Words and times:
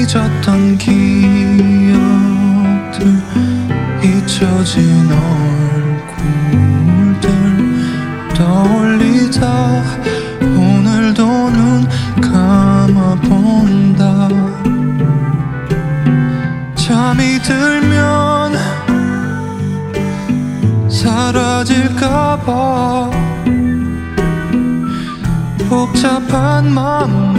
잊었던 0.00 0.78
기억들 0.78 1.98
잊혀진 4.02 5.10
얼굴들 7.10 7.28
떠올리다 8.36 9.82
오늘도 10.56 11.50
눈 11.50 11.88
감아본다. 12.20 13.98
잠이 16.76 17.40
들면 17.40 18.56
사라질까봐 20.88 22.48
복잡한 25.68 26.72
마음에 26.72 27.37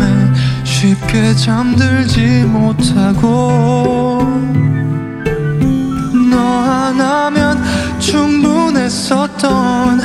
쉽게 0.79 1.35
잠들지 1.35 2.45
못하고 2.45 4.21
너 6.31 6.37
하나면 6.37 7.61
충분했었던 7.99 9.99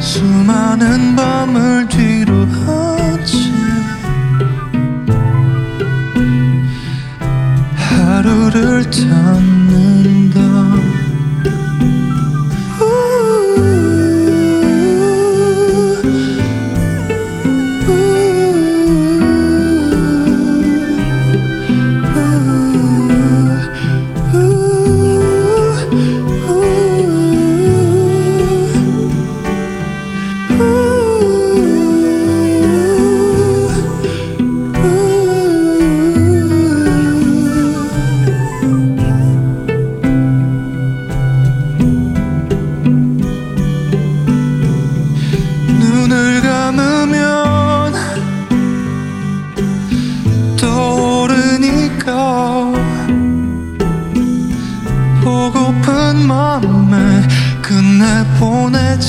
수많은 0.00 1.16
밤을 1.16 1.88
뒤로 1.88 2.44
하지. 2.44 3.50
하루를 7.74 8.90
담는 8.90 10.03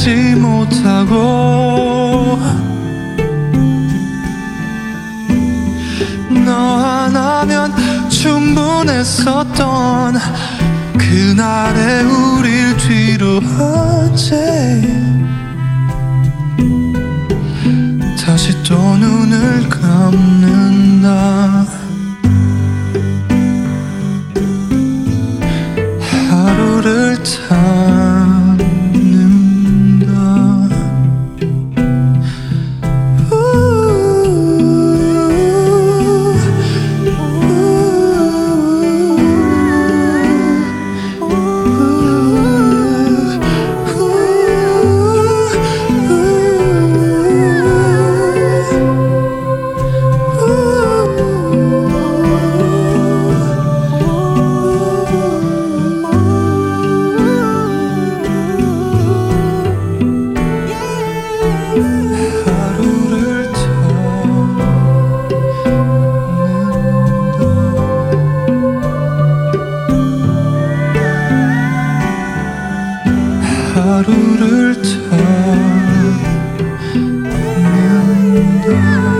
보내지 0.05 0.35
못하고 0.35 1.15
너 6.45 6.51
하나면 6.53 7.73
충분했었던 8.09 9.55
그날의 10.97 12.03
우릴 12.03 12.77
뒤로 12.77 13.39
하지 13.39 14.35
다시 18.23 18.63
또 18.63 18.75
눈을 18.97 19.67
감는다 19.69 21.34
Oh. 78.67 79.14